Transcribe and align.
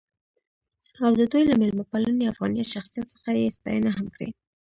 او 1.03 1.11
د 1.19 1.21
دوي 1.31 1.43
له 1.49 1.55
میلمه 1.61 1.85
پالنې 1.91 2.25
،افغانيت 2.33 2.67
،شخصیت 2.75 3.05
څخه 3.13 3.29
يې 3.39 3.55
ستاينه 3.57 3.89
هم 3.97 4.07
کړې. 4.15 4.29